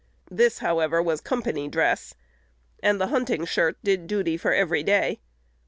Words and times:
This, 0.31 0.57
however, 0.57 0.99
was 0.99 1.21
company 1.21 1.67
dress, 1.67 2.15
and 2.81 2.99
the 2.99 3.09
hunting 3.13 3.45
shirt 3.45 3.77
did 3.83 4.07
duty 4.07 4.35
for 4.35 4.51
every 4.51 4.81
day. 4.81 5.19